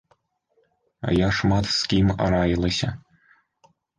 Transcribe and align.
Я 1.15 1.27
шмат 1.41 1.69
з 1.75 1.91
кім 1.93 2.07
раілася. 2.33 2.89